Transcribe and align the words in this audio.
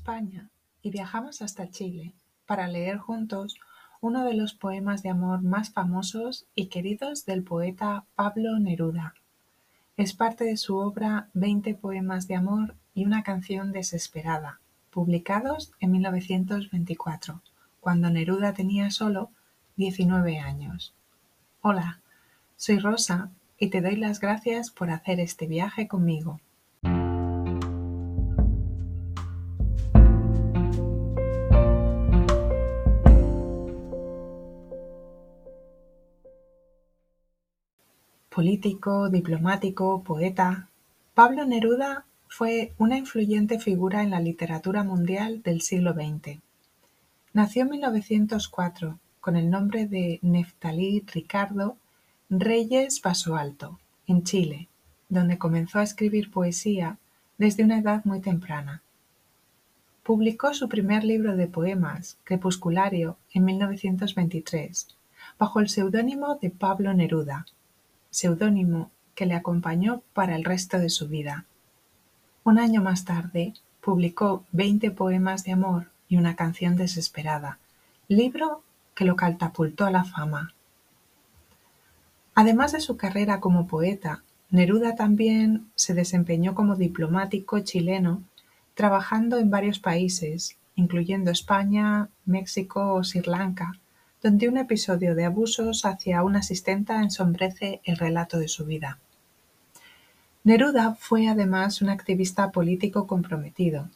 España 0.00 0.48
y 0.80 0.90
viajamos 0.90 1.42
hasta 1.42 1.68
Chile 1.68 2.14
para 2.46 2.68
leer 2.68 2.96
juntos 2.96 3.60
uno 4.00 4.24
de 4.24 4.32
los 4.32 4.54
poemas 4.54 5.02
de 5.02 5.10
amor 5.10 5.42
más 5.42 5.68
famosos 5.74 6.46
y 6.54 6.68
queridos 6.68 7.26
del 7.26 7.42
poeta 7.44 8.06
Pablo 8.14 8.58
Neruda. 8.58 9.12
Es 9.98 10.14
parte 10.14 10.44
de 10.44 10.56
su 10.56 10.78
obra 10.78 11.28
Veinte 11.34 11.74
poemas 11.74 12.26
de 12.28 12.34
amor 12.34 12.76
y 12.94 13.04
una 13.04 13.22
canción 13.22 13.72
desesperada, 13.72 14.58
publicados 14.90 15.72
en 15.80 15.90
1924, 15.90 17.42
cuando 17.80 18.08
Neruda 18.08 18.54
tenía 18.54 18.90
solo 18.90 19.28
19 19.76 20.38
años. 20.38 20.94
Hola, 21.60 22.00
soy 22.56 22.78
Rosa 22.78 23.32
y 23.58 23.68
te 23.68 23.82
doy 23.82 23.96
las 23.96 24.18
gracias 24.18 24.70
por 24.70 24.88
hacer 24.90 25.20
este 25.20 25.46
viaje 25.46 25.88
conmigo. 25.88 26.40
Político, 38.30 39.08
diplomático, 39.08 40.04
poeta, 40.04 40.68
Pablo 41.14 41.44
Neruda 41.46 42.04
fue 42.28 42.72
una 42.78 42.96
influyente 42.96 43.58
figura 43.58 44.04
en 44.04 44.10
la 44.10 44.20
literatura 44.20 44.84
mundial 44.84 45.42
del 45.42 45.62
siglo 45.62 45.94
XX. 45.94 46.38
Nació 47.32 47.62
en 47.62 47.70
1904 47.70 49.00
con 49.20 49.34
el 49.34 49.50
nombre 49.50 49.86
de 49.86 50.20
Neftalí 50.22 51.04
Ricardo 51.12 51.76
Reyes 52.28 53.02
Alto, 53.36 53.80
en 54.06 54.22
Chile, 54.22 54.68
donde 55.08 55.36
comenzó 55.36 55.80
a 55.80 55.82
escribir 55.82 56.30
poesía 56.30 56.98
desde 57.36 57.64
una 57.64 57.78
edad 57.78 58.04
muy 58.04 58.20
temprana. 58.20 58.80
Publicó 60.04 60.54
su 60.54 60.68
primer 60.68 61.02
libro 61.02 61.36
de 61.36 61.48
poemas, 61.48 62.16
Crepusculario, 62.22 63.16
en 63.34 63.44
1923, 63.44 64.86
bajo 65.36 65.58
el 65.58 65.68
seudónimo 65.68 66.36
de 66.36 66.50
Pablo 66.50 66.94
Neruda, 66.94 67.44
seudónimo 68.10 68.90
que 69.14 69.26
le 69.26 69.34
acompañó 69.34 70.02
para 70.12 70.36
el 70.36 70.44
resto 70.44 70.78
de 70.78 70.90
su 70.90 71.08
vida. 71.08 71.44
Un 72.44 72.58
año 72.58 72.82
más 72.82 73.04
tarde, 73.04 73.54
publicó 73.80 74.44
Veinte 74.52 74.90
poemas 74.90 75.44
de 75.44 75.52
amor 75.52 75.90
y 76.08 76.16
una 76.16 76.36
canción 76.36 76.76
desesperada, 76.76 77.58
libro 78.08 78.62
que 78.94 79.04
lo 79.04 79.16
catapultó 79.16 79.86
a 79.86 79.90
la 79.90 80.04
fama. 80.04 80.54
Además 82.34 82.72
de 82.72 82.80
su 82.80 82.96
carrera 82.96 83.40
como 83.40 83.66
poeta, 83.66 84.22
Neruda 84.50 84.94
también 84.96 85.70
se 85.74 85.94
desempeñó 85.94 86.54
como 86.54 86.76
diplomático 86.76 87.60
chileno, 87.60 88.22
trabajando 88.74 89.38
en 89.38 89.50
varios 89.50 89.78
países, 89.78 90.56
incluyendo 90.74 91.30
España, 91.30 92.08
México 92.24 92.94
o 92.94 93.04
Sri 93.04 93.22
Lanka, 93.22 93.72
donde 94.22 94.48
un 94.48 94.58
episodio 94.58 95.14
de 95.14 95.24
abusos 95.24 95.84
hacia 95.84 96.22
una 96.22 96.40
asistenta 96.40 97.02
ensombrece 97.02 97.80
el 97.84 97.96
relato 97.96 98.38
de 98.38 98.48
su 98.48 98.64
vida. 98.66 98.98
Neruda 100.44 100.94
fue 100.94 101.28
además 101.28 101.82
un 101.82 101.90
activista 101.90 102.50
político 102.50 103.06
comprometido. 103.06 103.88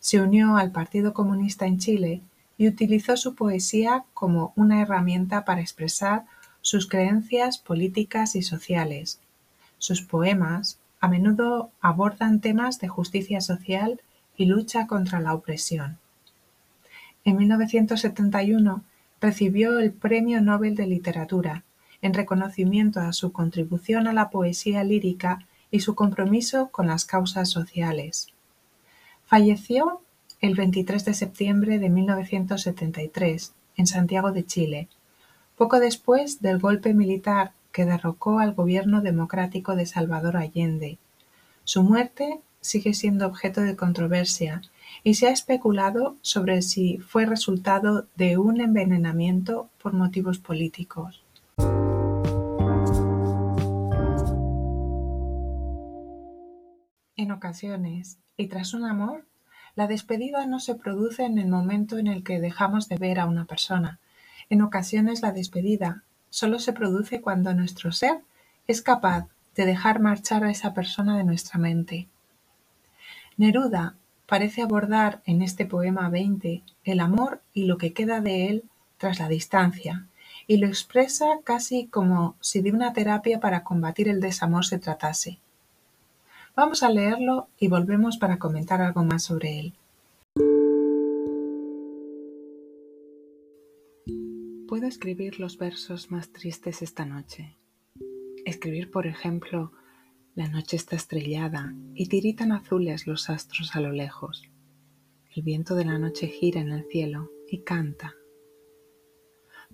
Se 0.00 0.20
unió 0.20 0.56
al 0.56 0.70
Partido 0.70 1.12
Comunista 1.12 1.66
en 1.66 1.78
Chile 1.78 2.22
y 2.56 2.68
utilizó 2.68 3.16
su 3.16 3.34
poesía 3.34 4.04
como 4.14 4.52
una 4.56 4.80
herramienta 4.82 5.44
para 5.44 5.60
expresar 5.60 6.24
sus 6.60 6.88
creencias 6.88 7.58
políticas 7.58 8.36
y 8.36 8.42
sociales. 8.42 9.20
Sus 9.78 10.02
poemas 10.02 10.78
a 11.00 11.08
menudo 11.08 11.70
abordan 11.80 12.40
temas 12.40 12.80
de 12.80 12.88
justicia 12.88 13.40
social 13.40 14.00
y 14.36 14.46
lucha 14.46 14.86
contra 14.86 15.20
la 15.20 15.34
opresión. 15.34 15.98
En 17.24 17.36
1971 17.36 18.84
Recibió 19.20 19.78
el 19.78 19.92
Premio 19.92 20.40
Nobel 20.40 20.74
de 20.74 20.86
Literatura, 20.86 21.64
en 22.02 22.14
reconocimiento 22.14 23.00
a 23.00 23.12
su 23.12 23.32
contribución 23.32 24.06
a 24.06 24.12
la 24.12 24.30
poesía 24.30 24.84
lírica 24.84 25.46
y 25.70 25.80
su 25.80 25.94
compromiso 25.94 26.68
con 26.68 26.86
las 26.86 27.04
causas 27.04 27.50
sociales. 27.50 28.28
Falleció 29.26 30.00
el 30.40 30.54
23 30.54 31.04
de 31.04 31.14
septiembre 31.14 31.78
de 31.78 31.88
1973 31.88 33.52
en 33.76 33.86
Santiago 33.86 34.30
de 34.30 34.46
Chile, 34.46 34.88
poco 35.56 35.80
después 35.80 36.40
del 36.40 36.58
golpe 36.60 36.94
militar 36.94 37.52
que 37.72 37.84
derrocó 37.84 38.38
al 38.38 38.54
gobierno 38.54 39.02
democrático 39.02 39.74
de 39.74 39.86
Salvador 39.86 40.36
Allende. 40.36 40.98
Su 41.64 41.82
muerte 41.82 42.40
sigue 42.60 42.94
siendo 42.94 43.26
objeto 43.26 43.60
de 43.60 43.76
controversia 43.76 44.62
y 45.04 45.14
se 45.14 45.28
ha 45.28 45.30
especulado 45.30 46.16
sobre 46.22 46.62
si 46.62 46.98
fue 46.98 47.26
resultado 47.26 48.06
de 48.16 48.38
un 48.38 48.60
envenenamiento 48.60 49.68
por 49.82 49.92
motivos 49.92 50.38
políticos. 50.38 51.22
En 57.16 57.32
ocasiones, 57.32 58.18
y 58.36 58.46
tras 58.46 58.74
un 58.74 58.84
amor, 58.84 59.24
la 59.74 59.86
despedida 59.86 60.46
no 60.46 60.60
se 60.60 60.74
produce 60.74 61.24
en 61.24 61.38
el 61.38 61.48
momento 61.48 61.98
en 61.98 62.06
el 62.06 62.22
que 62.22 62.40
dejamos 62.40 62.88
de 62.88 62.96
ver 62.96 63.20
a 63.20 63.26
una 63.26 63.44
persona. 63.44 63.98
En 64.50 64.62
ocasiones 64.62 65.22
la 65.22 65.32
despedida 65.32 66.02
solo 66.30 66.58
se 66.58 66.72
produce 66.72 67.20
cuando 67.20 67.54
nuestro 67.54 67.92
ser 67.92 68.20
es 68.66 68.82
capaz 68.82 69.26
de 69.56 69.66
dejar 69.66 70.00
marchar 70.00 70.44
a 70.44 70.50
esa 70.50 70.74
persona 70.74 71.16
de 71.16 71.24
nuestra 71.24 71.58
mente. 71.58 72.08
Neruda 73.38 73.94
parece 74.26 74.62
abordar 74.62 75.22
en 75.24 75.42
este 75.42 75.64
poema 75.64 76.10
veinte 76.10 76.64
el 76.82 76.98
amor 76.98 77.40
y 77.54 77.66
lo 77.66 77.78
que 77.78 77.92
queda 77.92 78.20
de 78.20 78.48
él 78.48 78.64
tras 78.98 79.20
la 79.20 79.28
distancia, 79.28 80.08
y 80.48 80.56
lo 80.56 80.66
expresa 80.66 81.26
casi 81.44 81.86
como 81.86 82.34
si 82.40 82.60
de 82.62 82.72
una 82.72 82.92
terapia 82.92 83.38
para 83.38 83.62
combatir 83.62 84.08
el 84.08 84.20
desamor 84.20 84.66
se 84.66 84.80
tratase. 84.80 85.38
Vamos 86.56 86.82
a 86.82 86.90
leerlo 86.90 87.46
y 87.60 87.68
volvemos 87.68 88.18
para 88.18 88.40
comentar 88.40 88.82
algo 88.82 89.04
más 89.04 89.22
sobre 89.22 89.60
él. 89.60 89.74
Puedo 94.66 94.88
escribir 94.88 95.38
los 95.38 95.58
versos 95.58 96.10
más 96.10 96.30
tristes 96.30 96.82
esta 96.82 97.04
noche. 97.04 97.54
Escribir, 98.44 98.90
por 98.90 99.06
ejemplo, 99.06 99.70
la 100.38 100.46
noche 100.46 100.76
está 100.76 100.94
estrellada 100.94 101.74
y 101.96 102.06
tiritan 102.06 102.52
azules 102.52 103.08
los 103.08 103.28
astros 103.28 103.74
a 103.74 103.80
lo 103.80 103.90
lejos. 103.90 104.44
El 105.34 105.42
viento 105.42 105.74
de 105.74 105.84
la 105.84 105.98
noche 105.98 106.28
gira 106.28 106.60
en 106.60 106.68
el 106.68 106.84
cielo 106.84 107.32
y 107.50 107.64
canta. 107.64 108.14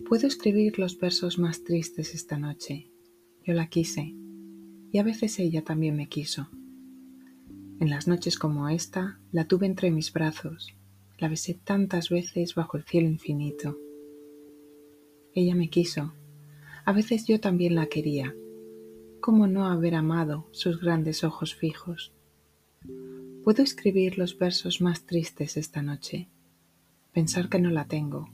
Puedo 0.09 0.27
escribir 0.27 0.79
los 0.79 0.99
versos 0.99 1.39
más 1.39 1.65
tristes 1.65 2.15
esta 2.15 2.39
noche. 2.39 2.91
Yo 3.43 3.53
la 3.53 3.69
quise 3.69 4.15
y 4.91 4.97
a 4.97 5.03
veces 5.03 5.39
ella 5.39 5.63
también 5.63 5.97
me 5.97 6.09
quiso. 6.09 6.49
En 7.79 7.91
las 7.91 8.09
noches 8.09 8.39
como 8.39 8.71
esta 8.71 9.21
la 9.33 9.47
tuve 9.47 9.67
entre 9.67 9.91
mis 9.91 10.15
brazos, 10.15 10.75
la 11.19 11.29
besé 11.29 11.53
tantas 11.53 12.09
veces 12.09 12.55
bajo 12.55 12.79
el 12.79 12.85
cielo 12.85 13.09
infinito. 13.09 13.77
Ella 15.35 15.55
me 15.55 15.69
quiso, 15.69 16.15
a 16.87 16.93
veces 16.95 17.27
yo 17.27 17.39
también 17.39 17.75
la 17.75 17.85
quería 17.89 18.35
¿Cómo 19.25 19.47
no 19.47 19.65
haber 19.69 19.95
amado 19.95 20.47
sus 20.53 20.83
grandes 20.83 21.25
ojos 21.25 21.55
fijos? 21.55 22.13
Puedo 23.43 23.63
escribir 23.63 24.19
los 24.19 24.37
versos 24.37 24.83
más 24.83 25.07
tristes 25.07 25.57
esta 25.57 25.81
noche, 25.81 26.29
pensar 27.11 27.49
que 27.49 27.59
no 27.59 27.71
la 27.71 27.87
tengo, 27.87 28.29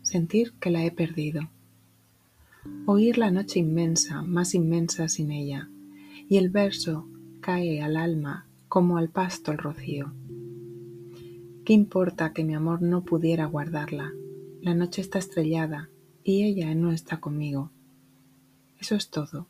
sentir 0.00 0.54
que 0.54 0.70
la 0.70 0.82
he 0.82 0.90
perdido, 0.90 1.50
oír 2.86 3.18
la 3.18 3.30
noche 3.30 3.58
inmensa, 3.58 4.22
más 4.22 4.54
inmensa 4.54 5.08
sin 5.08 5.30
ella, 5.30 5.68
y 6.26 6.38
el 6.38 6.48
verso 6.48 7.06
cae 7.42 7.82
al 7.82 7.94
alma 7.94 8.46
como 8.70 8.96
al 8.96 9.10
pasto 9.10 9.52
el 9.52 9.58
rocío. 9.58 10.14
¿Qué 11.66 11.74
importa 11.74 12.32
que 12.32 12.44
mi 12.44 12.54
amor 12.54 12.80
no 12.80 13.04
pudiera 13.04 13.44
guardarla? 13.44 14.14
La 14.62 14.72
noche 14.72 15.02
está 15.02 15.18
estrellada 15.18 15.90
y 16.22 16.44
ella 16.44 16.74
no 16.74 16.92
está 16.92 17.20
conmigo. 17.20 17.72
Eso 18.78 18.94
es 18.94 19.10
todo. 19.10 19.48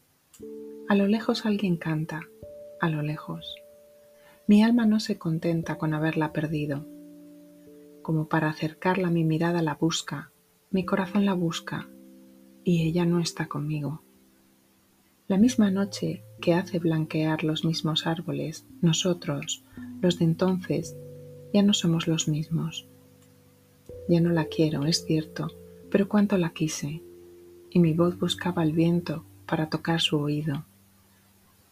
A 0.87 0.95
lo 0.95 1.07
lejos 1.07 1.47
alguien 1.47 1.79
canta, 1.79 2.29
a 2.79 2.91
lo 2.91 3.01
lejos. 3.01 3.57
Mi 4.47 4.63
alma 4.63 4.85
no 4.85 5.01
se 5.01 5.17
contenta 5.17 5.79
con 5.79 5.95
haberla 5.95 6.35
perdido. 6.35 6.85
Como 8.03 8.29
para 8.29 8.51
acercarla 8.51 9.09
mi 9.09 9.25
mirada 9.25 9.63
la 9.63 9.77
busca, 9.77 10.31
mi 10.71 10.85
corazón 10.85 11.25
la 11.25 11.33
busca, 11.33 11.89
y 12.65 12.87
ella 12.87 13.07
no 13.07 13.21
está 13.21 13.49
conmigo. 13.49 14.03
La 15.27 15.39
misma 15.39 15.71
noche 15.71 16.23
que 16.43 16.53
hace 16.53 16.79
blanquear 16.81 17.45
los 17.45 17.65
mismos 17.65 18.07
árboles, 18.07 18.67
nosotros, 18.83 19.65
los 20.03 20.19
de 20.19 20.27
entonces, 20.27 20.95
ya 21.55 21.63
no 21.63 21.73
somos 21.73 22.07
los 22.07 22.29
mismos. 22.29 22.87
Ya 24.07 24.21
no 24.21 24.29
la 24.29 24.45
quiero, 24.45 24.85
es 24.85 25.03
cierto, 25.07 25.51
pero 25.91 26.11
cuánto 26.11 26.37
la 26.37 26.51
quise, 26.51 27.03
y 27.71 27.79
mi 27.79 27.95
voz 27.95 28.19
buscaba 28.19 28.63
el 28.63 28.73
viento 28.73 29.25
para 29.47 29.71
tocar 29.71 30.03
su 30.03 30.19
oído 30.19 30.67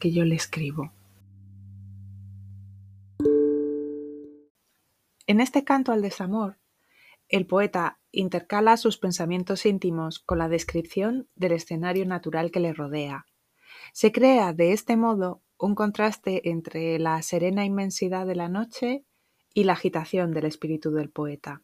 que 0.00 0.10
yo 0.10 0.24
le 0.24 0.34
escribo. 0.34 0.92
En 5.28 5.38
este 5.38 5.62
canto 5.62 5.92
al 5.92 6.02
desamor, 6.02 6.58
el 7.28 7.46
poeta 7.46 8.00
intercala 8.10 8.76
sus 8.76 8.98
pensamientos 8.98 9.64
íntimos 9.64 10.18
con 10.18 10.38
la 10.38 10.48
descripción 10.48 11.28
del 11.36 11.52
escenario 11.52 12.04
natural 12.04 12.50
que 12.50 12.58
le 12.58 12.72
rodea. 12.72 13.26
Se 13.92 14.10
crea 14.10 14.52
de 14.52 14.72
este 14.72 14.96
modo 14.96 15.40
un 15.56 15.76
contraste 15.76 16.50
entre 16.50 16.98
la 16.98 17.22
serena 17.22 17.64
inmensidad 17.64 18.26
de 18.26 18.34
la 18.34 18.48
noche 18.48 19.04
y 19.54 19.64
la 19.64 19.74
agitación 19.74 20.32
del 20.32 20.46
espíritu 20.46 20.90
del 20.90 21.10
poeta. 21.10 21.62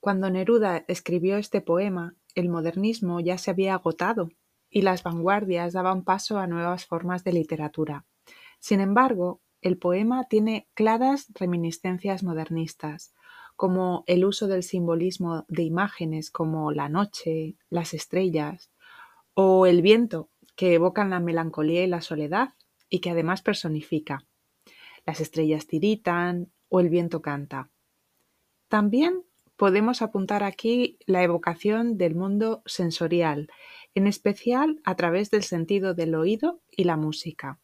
Cuando 0.00 0.30
Neruda 0.30 0.84
escribió 0.88 1.36
este 1.36 1.60
poema, 1.60 2.14
el 2.34 2.48
modernismo 2.48 3.20
ya 3.20 3.36
se 3.36 3.50
había 3.50 3.74
agotado 3.74 4.30
y 4.72 4.82
las 4.82 5.04
vanguardias 5.04 5.74
daban 5.74 6.02
paso 6.02 6.38
a 6.38 6.48
nuevas 6.48 6.86
formas 6.86 7.22
de 7.22 7.34
literatura. 7.34 8.06
Sin 8.58 8.80
embargo, 8.80 9.40
el 9.60 9.78
poema 9.78 10.24
tiene 10.24 10.66
claras 10.74 11.26
reminiscencias 11.34 12.24
modernistas, 12.24 13.14
como 13.54 14.02
el 14.06 14.24
uso 14.24 14.48
del 14.48 14.62
simbolismo 14.62 15.44
de 15.48 15.62
imágenes 15.62 16.30
como 16.30 16.72
la 16.72 16.88
noche, 16.88 17.56
las 17.70 17.94
estrellas 17.94 18.72
o 19.34 19.66
el 19.66 19.82
viento, 19.82 20.30
que 20.56 20.74
evocan 20.74 21.10
la 21.10 21.20
melancolía 21.20 21.84
y 21.84 21.86
la 21.86 22.00
soledad 22.00 22.54
y 22.88 23.00
que 23.00 23.10
además 23.10 23.42
personifica. 23.42 24.26
Las 25.06 25.20
estrellas 25.20 25.66
tiritan 25.66 26.50
o 26.68 26.80
el 26.80 26.88
viento 26.88 27.22
canta. 27.22 27.70
También 28.68 29.22
podemos 29.56 30.02
apuntar 30.02 30.42
aquí 30.42 30.98
la 31.06 31.22
evocación 31.22 31.96
del 31.96 32.14
mundo 32.14 32.62
sensorial, 32.66 33.48
en 33.94 34.06
especial 34.06 34.80
a 34.84 34.94
través 34.96 35.30
del 35.30 35.42
sentido 35.42 35.94
del 35.94 36.14
oído 36.14 36.60
y 36.70 36.84
la 36.84 36.96
música. 36.96 37.58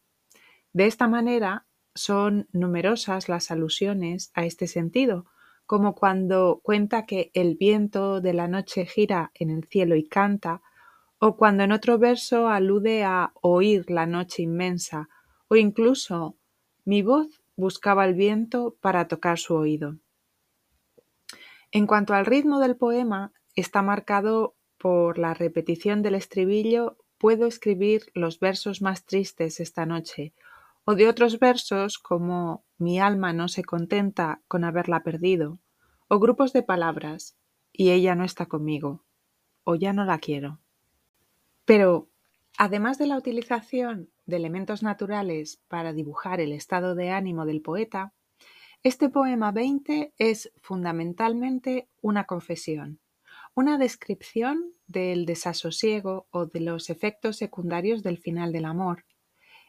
De 0.73 0.85
esta 0.85 1.07
manera, 1.07 1.65
son 1.95 2.47
numerosas 2.51 3.29
las 3.29 3.51
alusiones 3.51 4.31
a 4.33 4.45
este 4.45 4.67
sentido, 4.67 5.25
como 5.65 5.95
cuando 5.95 6.61
cuenta 6.63 7.05
que 7.05 7.31
el 7.33 7.55
viento 7.55 8.21
de 8.21 8.33
la 8.33 8.47
noche 8.47 8.85
gira 8.85 9.31
en 9.35 9.49
el 9.49 9.65
cielo 9.65 9.95
y 9.95 10.07
canta, 10.07 10.61
o 11.19 11.35
cuando 11.35 11.63
en 11.63 11.71
otro 11.71 11.97
verso 11.97 12.47
alude 12.47 13.03
a 13.03 13.33
oír 13.41 13.89
la 13.91 14.05
noche 14.05 14.43
inmensa, 14.43 15.09
o 15.47 15.55
incluso 15.55 16.37
mi 16.85 17.01
voz 17.01 17.41
buscaba 17.55 18.05
el 18.05 18.13
viento 18.13 18.77
para 18.79 19.07
tocar 19.07 19.37
su 19.37 19.55
oído. 19.55 19.97
En 21.71 21.85
cuanto 21.85 22.13
al 22.13 22.25
ritmo 22.25 22.59
del 22.59 22.77
poema, 22.77 23.31
está 23.55 23.81
marcado 23.81 24.55
por 24.79 25.19
la 25.19 25.33
repetición 25.33 26.01
del 26.01 26.15
estribillo 26.15 26.97
Puedo 27.19 27.47
escribir 27.47 28.05
los 28.13 28.39
versos 28.39 28.81
más 28.81 29.05
tristes 29.05 29.59
esta 29.59 29.85
noche, 29.85 30.33
o 30.85 30.95
de 30.95 31.09
otros 31.09 31.37
versos 31.37 31.99
como 31.99 32.63
Mi 32.77 32.97
alma 32.97 33.33
no 33.33 33.49
se 33.49 33.65
contenta 33.65 34.41
con 34.47 34.63
haberla 34.63 35.03
perdido, 35.03 35.59
o 36.07 36.17
grupos 36.19 36.53
de 36.53 36.63
palabras 36.63 37.35
y 37.73 37.91
ella 37.91 38.15
no 38.15 38.23
está 38.23 38.45
conmigo, 38.45 39.03
o 39.65 39.75
ya 39.75 39.91
no 39.91 40.05
la 40.05 40.17
quiero. 40.19 40.59
Pero, 41.65 42.07
además 42.57 42.97
de 42.97 43.07
la 43.07 43.17
utilización 43.17 44.09
de 44.25 44.37
elementos 44.37 44.81
naturales 44.81 45.61
para 45.67 45.91
dibujar 45.91 46.39
el 46.39 46.53
estado 46.53 46.95
de 46.95 47.11
ánimo 47.11 47.45
del 47.45 47.61
poeta, 47.61 48.13
este 48.81 49.09
poema 49.09 49.51
20 49.51 50.13
es 50.17 50.53
fundamentalmente 50.61 51.89
una 52.01 52.23
confesión, 52.23 52.99
una 53.55 53.77
descripción 53.77 54.73
del 54.87 55.25
desasosiego 55.25 56.27
o 56.31 56.45
de 56.45 56.61
los 56.61 56.89
efectos 56.89 57.37
secundarios 57.37 58.03
del 58.03 58.17
final 58.17 58.51
del 58.51 58.65
amor, 58.65 59.05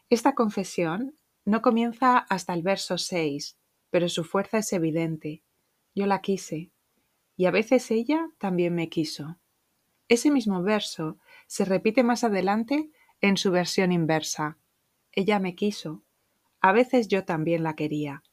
esta 0.09 0.35
confesión 0.35 1.15
no 1.45 1.61
comienza 1.61 2.17
hasta 2.17 2.53
el 2.53 2.63
verso 2.63 2.97
6, 2.97 3.57
pero 3.89 4.09
su 4.09 4.23
fuerza 4.23 4.59
es 4.59 4.73
evidente. 4.73 5.43
Yo 5.95 6.05
la 6.05 6.21
quise, 6.21 6.71
y 7.35 7.45
a 7.45 7.51
veces 7.51 7.91
ella 7.91 8.29
también 8.37 8.75
me 8.75 8.89
quiso. 8.89 9.39
Ese 10.07 10.31
mismo 10.31 10.61
verso 10.61 11.17
se 11.47 11.65
repite 11.65 12.03
más 12.03 12.23
adelante 12.23 12.91
en 13.21 13.37
su 13.37 13.51
versión 13.51 13.91
inversa. 13.91 14.57
Ella 15.11 15.39
me 15.39 15.55
quiso, 15.55 16.03
a 16.59 16.71
veces 16.71 17.07
yo 17.07 17.25
también 17.25 17.63
la 17.63 17.75
quería. 17.75 18.23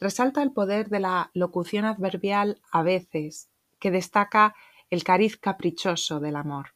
Resalta 0.00 0.42
el 0.42 0.52
poder 0.52 0.88
de 0.88 1.00
la 1.00 1.30
locución 1.34 1.84
adverbial 1.84 2.60
a 2.70 2.82
veces, 2.82 3.50
que 3.84 3.90
destaca 3.90 4.54
el 4.88 5.04
cariz 5.04 5.36
caprichoso 5.36 6.18
del 6.18 6.36
amor. 6.36 6.68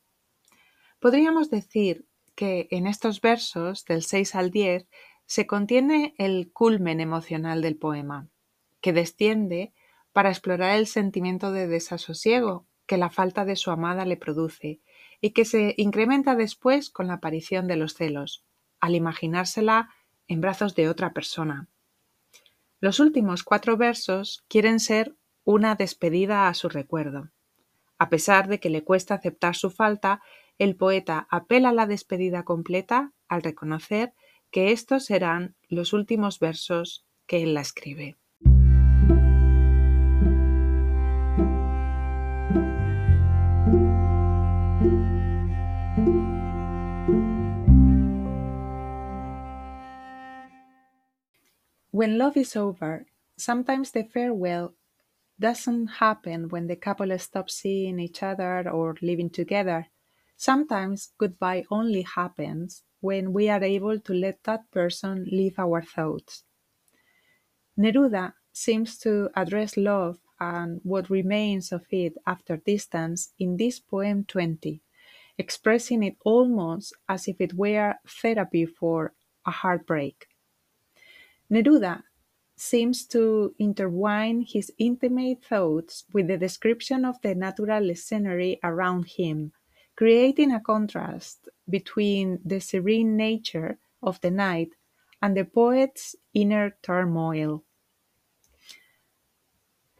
Podríamos 1.00 1.48
decir 1.48 2.04
que 2.34 2.68
en 2.70 2.86
estos 2.86 3.22
versos, 3.22 3.86
del 3.86 4.02
6 4.02 4.34
al 4.34 4.50
10, 4.50 4.86
se 5.24 5.46
contiene 5.46 6.14
el 6.18 6.52
culmen 6.52 7.00
emocional 7.00 7.62
del 7.62 7.76
poema, 7.76 8.28
que 8.82 8.92
desciende 8.92 9.72
para 10.12 10.28
explorar 10.28 10.76
el 10.76 10.86
sentimiento 10.86 11.50
de 11.50 11.66
desasosiego 11.66 12.66
que 12.84 12.98
la 12.98 13.08
falta 13.08 13.46
de 13.46 13.56
su 13.56 13.70
amada 13.70 14.04
le 14.04 14.18
produce 14.18 14.82
y 15.22 15.30
que 15.30 15.46
se 15.46 15.72
incrementa 15.78 16.36
después 16.36 16.90
con 16.90 17.06
la 17.06 17.14
aparición 17.14 17.66
de 17.68 17.76
los 17.76 17.94
celos, 17.94 18.44
al 18.80 18.94
imaginársela 18.94 19.88
en 20.26 20.42
brazos 20.42 20.74
de 20.74 20.90
otra 20.90 21.14
persona. 21.14 21.68
Los 22.80 23.00
últimos 23.00 23.44
cuatro 23.44 23.78
versos 23.78 24.44
quieren 24.46 24.78
ser 24.78 25.16
una 25.50 25.76
despedida 25.76 26.46
a 26.46 26.52
su 26.52 26.68
recuerdo. 26.68 27.30
A 27.98 28.10
pesar 28.10 28.48
de 28.48 28.60
que 28.60 28.68
le 28.68 28.84
cuesta 28.84 29.14
aceptar 29.14 29.56
su 29.56 29.70
falta, 29.70 30.20
el 30.58 30.76
poeta 30.76 31.26
apela 31.30 31.70
a 31.70 31.72
la 31.72 31.86
despedida 31.86 32.42
completa 32.42 33.14
al 33.28 33.42
reconocer 33.42 34.12
que 34.50 34.72
estos 34.72 35.06
serán 35.06 35.56
los 35.70 35.94
últimos 35.94 36.38
versos 36.38 37.06
que 37.26 37.42
él 37.42 37.54
la 37.54 37.62
escribe. 37.62 38.18
When 51.90 52.18
love 52.18 52.36
is 52.36 52.54
over, 52.54 53.06
sometimes 53.38 53.92
the 53.92 54.04
farewell 54.04 54.74
doesn't 55.40 55.86
happen 55.86 56.48
when 56.48 56.66
the 56.66 56.76
couple 56.76 57.16
stops 57.18 57.54
seeing 57.54 57.98
each 58.00 58.22
other 58.22 58.68
or 58.68 58.96
living 59.00 59.30
together. 59.30 59.86
Sometimes 60.36 61.12
goodbye 61.18 61.64
only 61.70 62.02
happens 62.02 62.82
when 63.00 63.32
we 63.32 63.48
are 63.48 63.62
able 63.62 63.98
to 64.00 64.12
let 64.14 64.42
that 64.44 64.70
person 64.70 65.24
leave 65.30 65.58
our 65.58 65.82
thoughts. 65.82 66.44
Neruda 67.78 68.34
seems 68.52 68.98
to 68.98 69.30
address 69.36 69.76
love 69.76 70.18
and 70.40 70.80
what 70.82 71.10
remains 71.10 71.72
of 71.72 71.86
it 71.90 72.14
after 72.26 72.56
distance 72.56 73.32
in 73.38 73.56
this 73.56 73.78
poem 73.78 74.24
20, 74.24 74.80
expressing 75.38 76.02
it 76.02 76.16
almost 76.24 76.92
as 77.08 77.28
if 77.28 77.40
it 77.40 77.54
were 77.54 77.94
therapy 78.06 78.66
for 78.66 79.12
a 79.46 79.50
heartbreak. 79.50 80.28
Neruda 81.50 82.02
seems 82.60 83.06
to 83.06 83.54
intertwine 83.58 84.42
his 84.42 84.72
intimate 84.78 85.44
thoughts 85.44 86.04
with 86.12 86.28
the 86.28 86.38
description 86.38 87.04
of 87.04 87.20
the 87.22 87.34
natural 87.34 87.94
scenery 87.94 88.58
around 88.62 89.06
him 89.06 89.52
creating 89.98 90.52
a 90.52 90.60
contrast 90.60 91.48
between 91.68 92.38
the 92.44 92.60
serene 92.60 93.16
nature 93.16 93.76
of 94.00 94.20
the 94.20 94.30
night 94.30 94.70
and 95.20 95.36
the 95.36 95.44
poet's 95.44 96.14
inner 96.32 96.76
turmoil. 96.82 97.64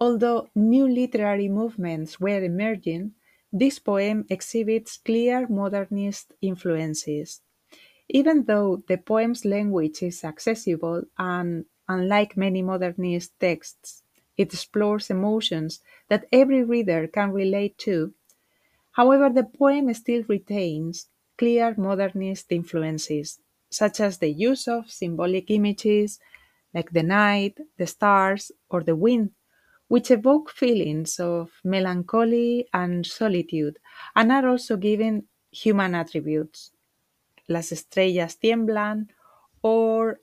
Although 0.00 0.50
new 0.54 0.86
literary 0.86 1.48
movements 1.48 2.20
were 2.20 2.44
emerging, 2.44 3.14
this 3.52 3.80
poem 3.80 4.24
exhibits 4.30 4.98
clear 4.98 5.48
modernist 5.48 6.32
influences. 6.40 7.40
Even 8.08 8.44
though 8.44 8.84
the 8.86 8.98
poem's 8.98 9.44
language 9.44 10.00
is 10.04 10.22
accessible 10.22 11.02
and, 11.18 11.64
unlike 11.88 12.36
many 12.36 12.62
modernist 12.62 13.38
texts, 13.40 14.02
it 14.36 14.52
explores 14.52 15.10
emotions 15.10 15.80
that 16.08 16.26
every 16.32 16.62
reader 16.64 17.06
can 17.08 17.32
relate 17.32 17.78
to, 17.78 18.14
However, 18.92 19.30
the 19.30 19.44
poem 19.44 19.92
still 19.94 20.24
retains 20.28 21.08
clear 21.38 21.74
modernist 21.78 22.52
influences, 22.52 23.40
such 23.70 23.98
as 24.00 24.18
the 24.18 24.28
use 24.28 24.68
of 24.68 24.90
symbolic 24.90 25.50
images, 25.50 26.18
like 26.74 26.90
the 26.92 27.02
night, 27.02 27.58
the 27.78 27.86
stars, 27.86 28.52
or 28.68 28.82
the 28.82 28.96
wind, 28.96 29.30
which 29.88 30.10
evoke 30.10 30.50
feelings 30.50 31.18
of 31.20 31.60
melancholy 31.64 32.68
and 32.74 33.06
solitude 33.06 33.78
and 34.14 34.30
are 34.32 34.48
also 34.48 34.76
given 34.76 35.28
human 35.50 35.94
attributes. 35.94 36.72
Las 37.48 37.72
estrellas 37.72 38.36
tiemblan 38.36 39.08
or 39.62 40.20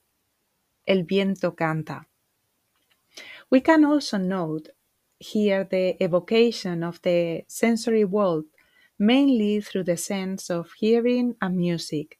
el 0.85 1.03
viento 1.03 1.55
canta. 1.55 2.07
We 3.49 3.61
can 3.61 3.85
also 3.85 4.17
note 4.17 4.69
here 5.19 5.63
the 5.63 5.95
evocation 5.99 6.83
of 6.83 7.01
the 7.01 7.45
sensory 7.47 8.03
world 8.03 8.45
mainly 8.97 9.61
through 9.61 9.83
the 9.83 9.97
sense 9.97 10.49
of 10.49 10.71
hearing 10.77 11.35
and 11.41 11.57
music. 11.57 12.19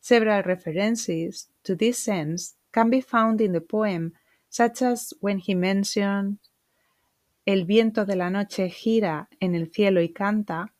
Several 0.00 0.42
references 0.42 1.48
to 1.64 1.74
this 1.74 1.98
sense 1.98 2.54
can 2.72 2.90
be 2.90 3.00
found 3.00 3.40
in 3.40 3.52
the 3.52 3.60
poem, 3.60 4.12
such 4.48 4.82
as 4.82 5.12
when 5.20 5.38
he 5.38 5.54
mentions 5.54 6.38
El 7.46 7.64
viento 7.64 8.04
de 8.04 8.16
la 8.16 8.28
noche 8.28 8.68
gira 8.68 9.28
en 9.40 9.54
el 9.54 9.70
cielo 9.70 10.00
y 10.00 10.08
canta, 10.08 10.72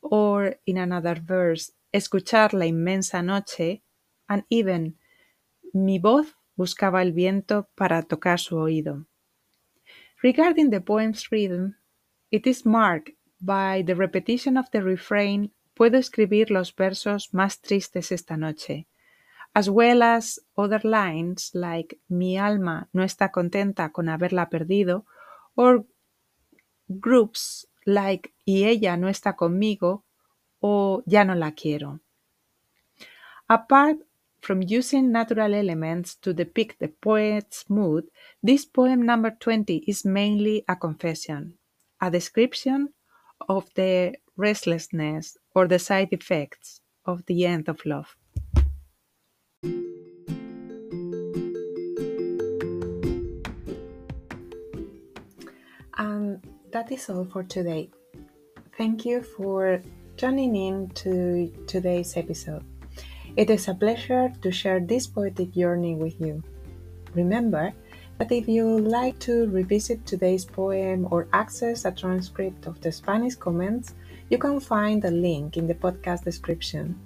or 0.00 0.58
in 0.64 0.78
another 0.78 1.20
verse, 1.20 1.72
escuchar 1.92 2.54
la 2.54 2.64
inmensa 2.64 3.22
noche, 3.22 3.82
and 4.26 4.42
even 4.48 4.96
mi 5.74 5.98
voz 5.98 6.34
buscaba 6.58 7.02
el 7.02 7.12
viento 7.12 7.68
para 7.76 8.02
tocar 8.02 8.40
su 8.40 8.58
oído. 8.58 9.06
Regarding 10.20 10.70
the 10.70 10.80
poem's 10.80 11.30
rhythm, 11.30 11.76
it 12.32 12.46
is 12.48 12.66
marked 12.66 13.14
by 13.40 13.84
the 13.84 13.94
repetition 13.94 14.58
of 14.58 14.68
the 14.72 14.82
refrain 14.82 15.52
Puedo 15.74 15.96
escribir 15.96 16.50
los 16.50 16.74
versos 16.74 17.32
más 17.32 17.60
tristes 17.60 18.10
esta 18.10 18.36
noche, 18.36 18.88
as 19.54 19.68
well 19.68 20.02
as 20.02 20.40
other 20.56 20.84
lines 20.84 21.52
like 21.54 22.00
Mi 22.08 22.36
alma 22.36 22.88
no 22.92 23.04
está 23.04 23.30
contenta 23.30 23.92
con 23.92 24.08
haberla 24.08 24.48
perdido, 24.50 25.06
or 25.54 25.86
groups 26.88 27.68
like 27.86 28.34
Y 28.44 28.64
ella 28.64 28.96
no 28.96 29.08
está 29.08 29.36
conmigo 29.36 30.04
o 30.58 31.04
Ya 31.06 31.24
no 31.24 31.36
la 31.36 31.52
quiero. 31.52 32.00
Apart 33.46 34.00
from 34.40 34.62
using 34.62 35.12
natural 35.12 35.54
elements 35.54 36.14
to 36.16 36.32
depict 36.32 36.78
the 36.78 36.88
poet's 36.88 37.64
mood, 37.68 38.04
this 38.42 38.64
poem 38.64 39.02
number 39.04 39.30
20 39.30 39.84
is 39.86 40.04
mainly 40.04 40.64
a 40.68 40.76
confession, 40.76 41.54
a 42.00 42.10
description 42.10 42.88
of 43.48 43.68
the 43.74 44.14
restlessness 44.36 45.36
or 45.54 45.66
the 45.66 45.78
side 45.78 46.08
effects 46.12 46.80
of 47.04 47.24
the 47.26 47.44
end 47.44 47.68
of 47.68 47.84
love. 47.84 48.16
And 56.00 56.40
that 56.70 56.92
is 56.92 57.10
all 57.10 57.24
for 57.24 57.42
today. 57.42 57.90
Thank 58.76 59.04
you 59.04 59.22
for 59.22 59.82
tuning 60.16 60.54
in 60.54 60.88
to 60.90 61.52
today's 61.66 62.16
episode. 62.16 62.64
It 63.38 63.50
is 63.50 63.68
a 63.68 63.74
pleasure 63.74 64.34
to 64.42 64.50
share 64.50 64.80
this 64.80 65.06
poetic 65.06 65.54
journey 65.54 65.94
with 65.94 66.20
you. 66.20 66.42
Remember 67.14 67.72
that 68.18 68.32
if 68.32 68.48
you 68.48 68.66
like 68.66 69.16
to 69.20 69.46
revisit 69.46 70.04
today's 70.04 70.44
poem 70.44 71.06
or 71.12 71.28
access 71.32 71.84
a 71.84 71.92
transcript 71.92 72.66
of 72.66 72.80
the 72.80 72.90
Spanish 72.90 73.36
comments, 73.36 73.94
you 74.28 74.38
can 74.38 74.58
find 74.58 75.04
a 75.04 75.12
link 75.12 75.56
in 75.56 75.68
the 75.68 75.78
podcast 75.78 76.24
description. 76.24 76.98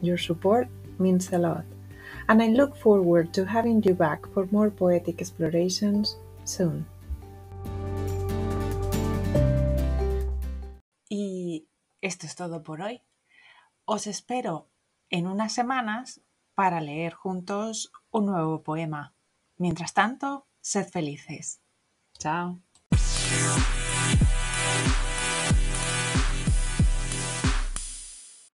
Your 0.00 0.18
support 0.18 0.68
means 1.00 1.32
a 1.32 1.38
lot, 1.38 1.64
and 2.28 2.40
I 2.40 2.46
look 2.54 2.76
forward 2.76 3.34
to 3.34 3.44
having 3.44 3.82
you 3.82 3.94
back 3.94 4.22
for 4.32 4.46
more 4.52 4.70
poetic 4.70 5.20
explorations 5.20 6.14
soon. 6.44 6.86
Y 11.10 11.66
esto 12.00 12.28
es 12.28 12.36
todo 12.36 12.62
por 12.62 12.80
hoy. 12.82 13.02
Os 13.88 14.06
espero 14.06 14.68
en 15.10 15.26
unas 15.26 15.52
semanas 15.52 16.20
para 16.54 16.80
leer 16.80 17.14
juntos 17.14 17.92
un 18.10 18.26
nuevo 18.26 18.62
poema. 18.62 19.14
Mientras 19.56 19.94
tanto, 19.94 20.46
sed 20.60 20.88
felices. 20.88 21.60
Chao. 22.18 22.60